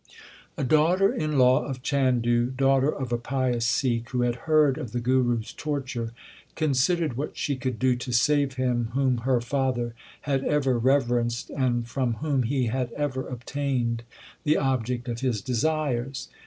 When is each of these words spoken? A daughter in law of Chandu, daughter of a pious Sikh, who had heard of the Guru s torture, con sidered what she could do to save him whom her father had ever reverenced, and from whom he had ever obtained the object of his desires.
A 0.57 0.63
daughter 0.63 1.13
in 1.13 1.37
law 1.37 1.63
of 1.63 1.83
Chandu, 1.83 2.49
daughter 2.49 2.89
of 2.89 3.11
a 3.13 3.19
pious 3.19 3.67
Sikh, 3.67 4.09
who 4.09 4.21
had 4.23 4.33
heard 4.49 4.79
of 4.79 4.93
the 4.93 4.99
Guru 4.99 5.41
s 5.41 5.53
torture, 5.53 6.11
con 6.55 6.69
sidered 6.69 7.15
what 7.15 7.37
she 7.37 7.55
could 7.55 7.77
do 7.77 7.95
to 7.95 8.11
save 8.11 8.53
him 8.55 8.89
whom 8.95 9.19
her 9.19 9.39
father 9.39 9.93
had 10.21 10.43
ever 10.43 10.79
reverenced, 10.79 11.51
and 11.51 11.87
from 11.87 12.13
whom 12.15 12.41
he 12.41 12.65
had 12.65 12.91
ever 12.93 13.27
obtained 13.27 14.01
the 14.43 14.57
object 14.57 15.07
of 15.07 15.19
his 15.19 15.39
desires. 15.39 16.29